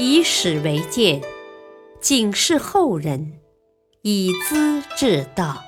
[0.00, 1.20] 以史为鉴，
[2.00, 3.40] 警示后人，
[4.02, 5.60] 以资治道。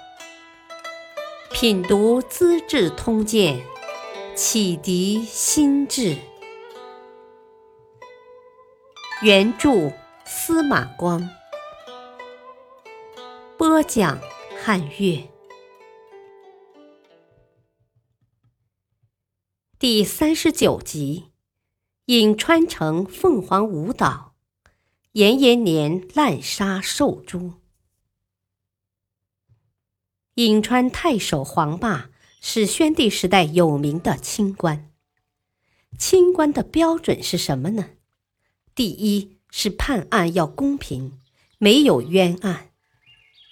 [1.52, 3.58] 品读《资治通鉴》，
[4.36, 6.16] 启迪心智。
[9.20, 9.92] 原著
[10.24, 11.28] 司马光，
[13.58, 14.16] 播讲
[14.62, 15.28] 汉乐。
[19.76, 21.29] 第三十九集。
[22.10, 24.34] 颍川城凤凰舞蹈，
[25.12, 27.52] 延延年滥杀受诛。
[30.34, 34.90] 颍川太守黄霸是宣帝时代有名的清官。
[35.96, 37.90] 清官的标准是什么呢？
[38.74, 41.20] 第一是判案要公平，
[41.58, 42.72] 没有冤案；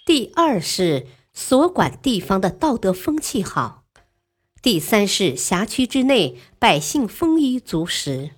[0.05, 3.85] 第二是所管地方的道德风气好；
[4.61, 8.31] 第三是辖区之内百姓丰衣足食。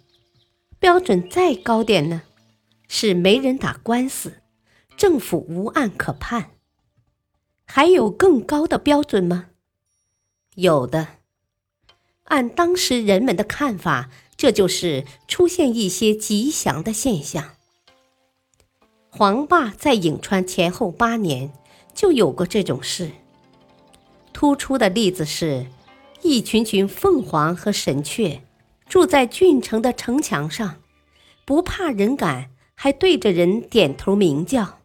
[0.81, 2.23] 标准再高点呢，
[2.88, 4.41] 是没人打官司，
[4.98, 6.54] 政府无案可判。
[7.65, 9.49] 还有更高的标准吗？
[10.55, 11.20] 有的。
[12.23, 17.51] 按当时人们的看法，这就是出现一些吉祥的现象。
[19.07, 21.54] 黄霸在颍川前后八年
[21.93, 23.12] 就有过这种事。
[24.34, 25.68] 突出的例子是，
[26.23, 28.41] 一群群凤凰和神雀。
[28.92, 30.82] 住在郡城的城墙上，
[31.46, 34.80] 不怕人赶，还对着人点头鸣叫，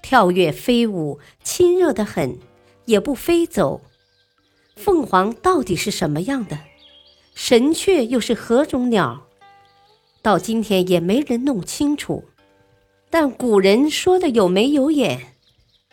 [0.00, 2.38] 跳跃飞舞，亲热的很，
[2.84, 3.80] 也不飞走。
[4.76, 6.60] 凤凰到底是什么样的？
[7.34, 9.26] 神雀又是何种鸟？
[10.22, 12.26] 到今天也没人弄清楚。
[13.10, 15.32] 但古人说的有眉有眼，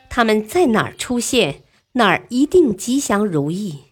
[0.08, 3.86] 他们在哪儿出现，哪儿一定吉祥如意。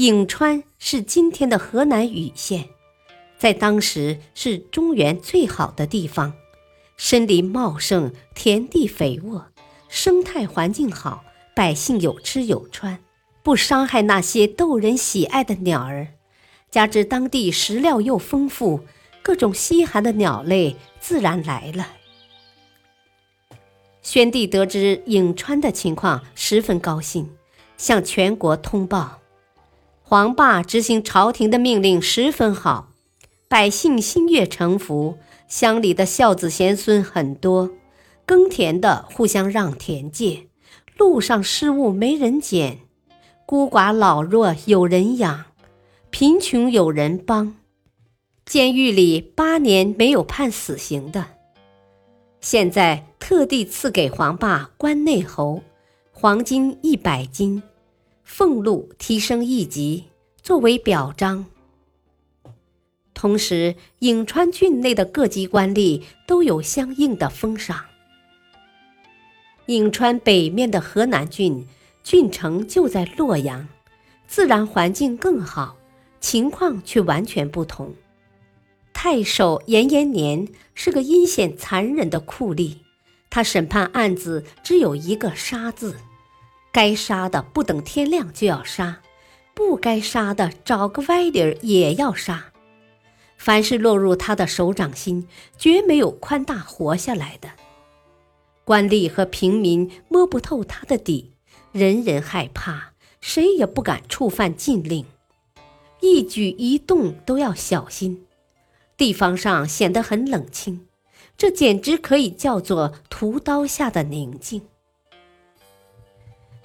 [0.00, 2.70] 颍川是今天的河南禹县，
[3.36, 6.32] 在当时是中原最好的地方，
[6.96, 9.44] 森林茂盛，田地肥沃，
[9.90, 11.22] 生态环境好，
[11.54, 12.98] 百姓有吃有穿，
[13.42, 16.08] 不伤害那些逗人喜爱的鸟儿。
[16.70, 18.80] 加之当地食料又丰富，
[19.20, 21.86] 各种稀罕的鸟类自然来了。
[24.00, 27.28] 宣帝得知颍川的情况，十分高兴，
[27.76, 29.19] 向全国通报。
[30.10, 32.88] 黄霸执行朝廷的命令十分好，
[33.46, 35.16] 百姓心悦诚服，
[35.46, 37.70] 乡里的孝子贤孙很多，
[38.26, 40.48] 耕田的互相让田界，
[40.96, 42.80] 路上失物没人捡，
[43.46, 45.44] 孤寡老弱有人养，
[46.10, 47.54] 贫穷有人帮，
[48.44, 51.24] 监狱里八年没有判死刑的，
[52.40, 55.62] 现在特地赐给黄霸关内侯，
[56.10, 57.62] 黄金一百斤。
[58.32, 60.04] 俸禄提升一级，
[60.40, 61.46] 作为表彰。
[63.12, 67.84] 同时，颍川郡内的各级官吏都有相应的封赏。
[69.66, 71.66] 颍川北面的河南郡，
[72.04, 73.68] 郡城就在洛阳，
[74.28, 75.76] 自然环境更好，
[76.20, 77.92] 情况却完全不同。
[78.92, 82.76] 太守严延年是个阴险残忍的酷吏，
[83.28, 85.96] 他审判案子只有一个“杀”字。
[86.72, 89.00] 该杀的不等天亮就要杀，
[89.54, 92.52] 不该杀的找个歪理儿也要杀。
[93.36, 95.26] 凡是落入他的手掌心，
[95.58, 97.48] 绝没有宽大活下来的。
[98.64, 101.32] 官吏和平民摸不透他的底，
[101.72, 105.04] 人人害怕，谁也不敢触犯禁令，
[106.00, 108.26] 一举一动都要小心。
[108.96, 110.86] 地方上显得很冷清，
[111.36, 114.62] 这简直可以叫做屠刀下的宁静。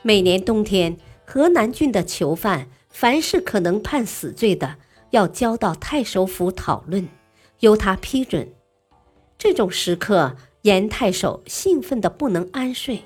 [0.08, 4.76] 每年冬天，河南郡的囚犯，凡是可能判死罪的，
[5.10, 7.10] 要交到太守府讨论，
[7.62, 8.54] 由他批准。
[9.36, 13.02] 这种时刻，严太守兴奋的不能安睡，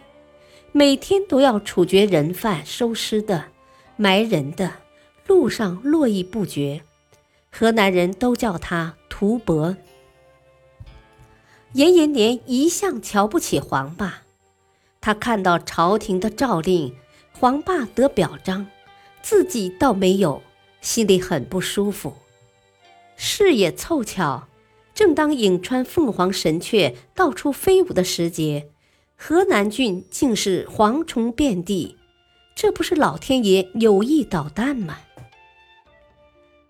[0.74, 3.46] 每天都要处决人犯、收尸的、
[3.96, 4.70] 埋人的，
[5.26, 6.81] 路上络绎不绝。
[7.50, 9.78] 河南人都叫他屠伯。
[11.72, 14.24] 严延年一向瞧不起黄霸。
[15.01, 16.94] 他看到朝廷的诏令，
[17.31, 18.68] 黄霸得表彰，
[19.22, 20.42] 自己倒没有，
[20.81, 22.16] 心里很不舒服。
[23.16, 24.48] 事也凑巧，
[24.94, 28.69] 正当颍川凤凰神雀到处飞舞的时节，
[29.16, 31.98] 河南郡竟是蝗虫遍地，
[32.56, 35.00] 这不是老天爷有意捣蛋吗？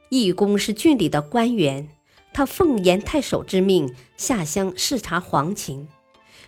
[0.09, 1.89] 义公是郡里的官员，
[2.33, 5.87] 他奉严太守之命下乡视察黄情。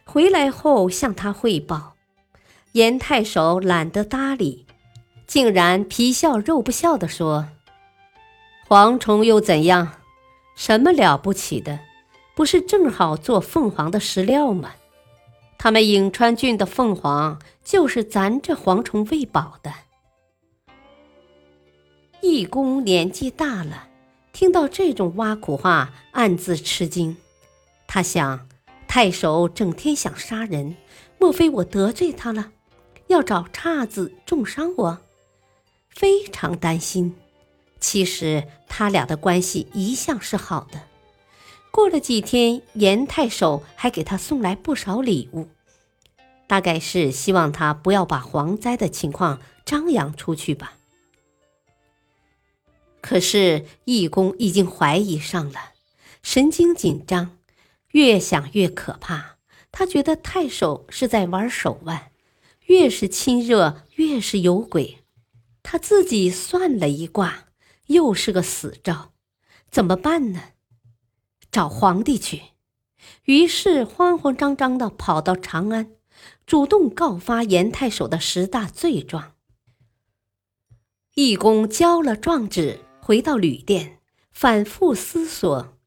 [0.05, 1.95] 回来后向他汇报，
[2.73, 4.65] 严太守懒得搭理，
[5.25, 7.47] 竟然皮笑肉不笑地说
[8.67, 9.93] ：“蝗虫又怎样？
[10.55, 11.79] 什么了不起的？
[12.35, 14.71] 不是正好做凤凰的食料吗？
[15.57, 19.71] 他们颍川郡的凤凰就是咱这蝗虫喂饱的。
[22.21, 23.87] 义公年纪大了，
[24.33, 27.17] 听到这种挖苦话，暗自吃惊。
[27.87, 28.47] 他想，
[28.93, 30.75] 太守整天想杀人，
[31.17, 32.51] 莫非我得罪他了，
[33.07, 35.01] 要找岔子重伤我？
[35.87, 37.15] 非常担心。
[37.79, 40.81] 其实他俩的关系一向是好的。
[41.71, 45.47] 过了几天，严太守还给他送来不少礼物，
[46.45, 50.73] 大概是希望他不要把蝗灾的情况张扬出去吧。
[52.99, 55.71] 可是义公已经怀疑上了，
[56.21, 57.37] 神经紧张，
[57.91, 59.37] 越想越可怕。
[59.71, 62.11] 他觉得太守是在玩手腕，
[62.65, 64.99] 越是亲热越是有鬼。
[65.63, 67.47] 他自己算了一卦，
[67.87, 69.13] 又是个死兆，
[69.69, 70.41] 怎么办呢？
[71.51, 72.41] 找皇帝去，
[73.25, 75.91] 于是慌慌张张的跑到长安，
[76.45, 79.35] 主动告发严太守的十大罪状。
[81.15, 83.99] 义公交了状纸，回到旅店，
[84.31, 85.77] 反复思索：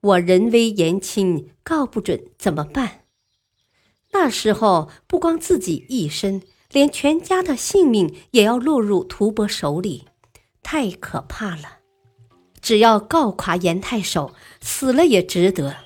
[0.00, 3.00] 我人微言轻，告不准怎么办？
[4.12, 10.04] 那时候不光自己一身，连全家的性命也要落入屠伯手里，
[10.62, 11.78] 太可怕了。
[12.60, 15.76] 只要告垮严太守，死了也值得。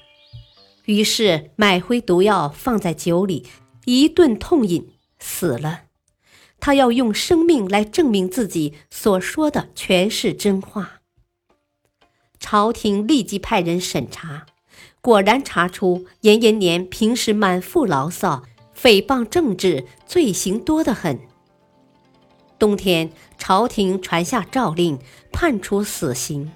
[0.85, 3.47] 于是买回毒药，放在酒里，
[3.87, 5.85] 一顿痛饮，死了。
[6.61, 11.02] 他要用生命来证明自己所说的全是真话。
[12.43, 14.47] 朝廷立即派人审查，
[15.01, 18.43] 果然查出严延年平时满腹牢骚，
[18.77, 21.21] 诽谤政治，罪行多得很。
[22.59, 24.99] 冬天，朝廷传下诏令，
[25.31, 26.51] 判处死刑。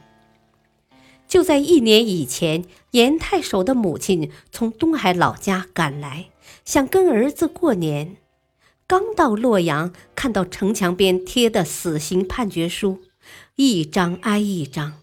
[1.28, 6.26] 就在一年以前，严太守的母亲从东海老家赶来，
[6.64, 8.16] 想跟儿子过年。
[8.88, 13.00] 刚到洛阳，看到城墙边贴的死刑判决书，
[13.54, 14.94] 一张挨一张，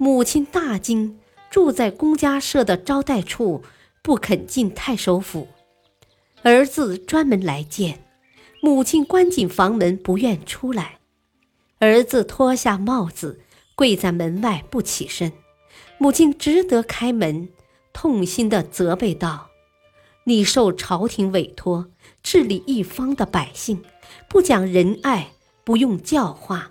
[0.00, 1.18] 母亲大惊，
[1.50, 3.64] 住在公家设的招待处，
[4.00, 5.48] 不肯进太守府。
[6.42, 8.04] 儿子专门来见，
[8.62, 11.00] 母亲关紧房门，不愿出来。
[11.80, 13.40] 儿子脱下帽子，
[13.74, 15.32] 跪在门外不起身。
[15.98, 17.48] 母亲只得开门，
[17.92, 19.48] 痛心地责备道
[20.24, 21.88] ：“你受朝廷委托
[22.22, 23.82] 治理一方的百姓，
[24.28, 25.32] 不讲仁爱，
[25.64, 26.70] 不用教化，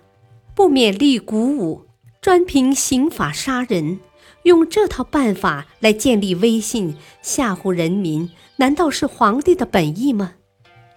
[0.54, 1.84] 不勉励鼓舞，
[2.20, 4.00] 专凭刑法杀人，
[4.42, 10.34] 用这套办法来建立威信，吓唬人民，难道是皇帝的本意吗？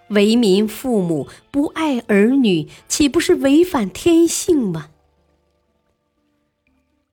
[0.09, 4.89] 为民父母不爱儿女，岂不是违反天性吗？”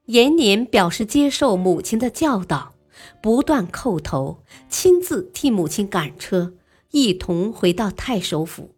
[0.07, 2.75] 延年表示接受母亲的教导，
[3.23, 4.39] 不断叩头，
[4.71, 6.55] 亲自替母亲赶车，
[6.93, 8.75] 一同回到太守府，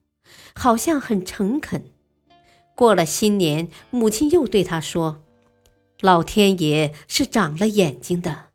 [0.55, 1.85] 好像很诚恳。
[2.81, 5.21] 过了新年，母亲又对他说
[6.01, 8.47] ：“老天爷是长了眼睛的，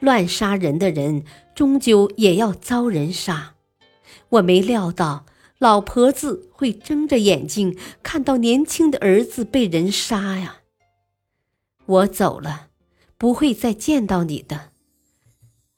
[0.00, 3.56] 乱杀人的人终究也要遭人杀。
[4.30, 5.26] 我没料到
[5.58, 10.62] 老婆子会睁着眼睛看到年轻的儿子被人杀呀。”
[11.84, 12.68] 我走了，
[13.18, 14.70] 不会再见到你的。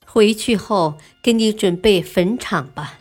[0.07, 3.01] 回去后，给你准备坟场吧。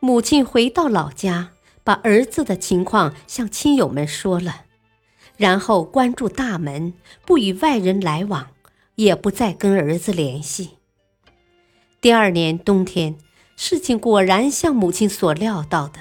[0.00, 1.50] 母亲回到老家，
[1.88, 4.66] 把儿子的情况向亲友们说了，
[5.38, 6.92] 然后关住大门，
[7.24, 8.48] 不与外人来往，
[8.96, 10.72] 也不再跟儿子联系。
[12.02, 13.16] 第二年冬天，
[13.56, 16.00] 事情果然像母亲所料到的，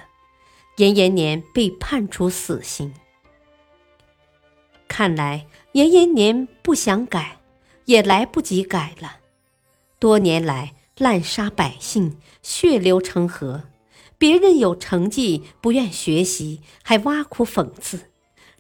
[0.76, 2.94] 严延年被判处死刑。
[4.90, 7.38] 看来严延年不想改，
[7.86, 9.20] 也来不及改了。
[10.00, 13.64] 多年来滥杀百姓，血流成河，
[14.18, 18.10] 别人有成绩不愿学习，还挖苦讽刺，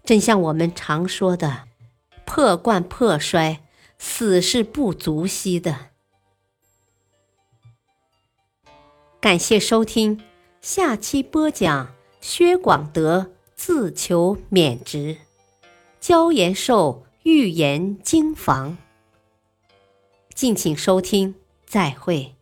[0.03, 1.63] 真像我们常说的
[2.25, 3.63] “破罐破摔，
[3.97, 5.87] 死是不足惜的”。
[9.19, 10.21] 感谢收听，
[10.61, 15.17] 下期播讲薛广德自求免职。
[15.99, 18.77] 椒延寿预言经房，
[20.35, 21.33] 敬请收听，
[21.65, 22.37] 再会。